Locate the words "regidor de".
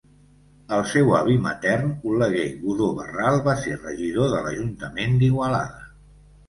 3.87-4.43